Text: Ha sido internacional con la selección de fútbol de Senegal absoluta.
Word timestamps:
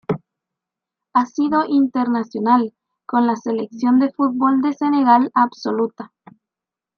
Ha 1.13 1.25
sido 1.27 1.65
internacional 1.67 2.73
con 3.05 3.27
la 3.27 3.35
selección 3.35 3.99
de 3.99 4.11
fútbol 4.11 4.59
de 4.63 4.73
Senegal 4.73 5.29
absoluta. 5.35 6.11